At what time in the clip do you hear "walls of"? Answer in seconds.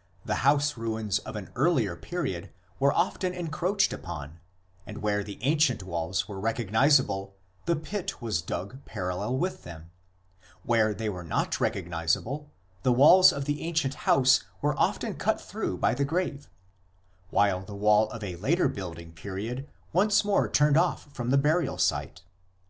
12.92-13.46